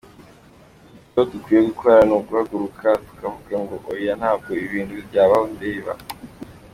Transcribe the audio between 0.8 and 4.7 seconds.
Icyo dukwiye gukora ni uguhaguruka, tukavuga ngo oya ntabwo ibi